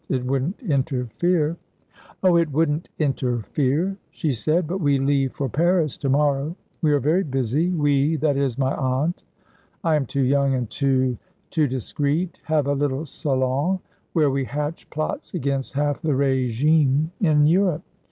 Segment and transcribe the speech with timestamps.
[0.09, 1.57] "It wouldn't interfere"
[2.23, 6.55] "Oh, it wouldn't interfere," she said, "but we leave for Paris to morrow.
[6.81, 7.69] We are very busy.
[7.69, 9.23] We that is, my aunt;
[9.83, 11.19] I am too young and too,
[11.51, 13.77] too discreet have a little salon
[14.13, 17.83] where we hatch plots against half the régimes in Europe.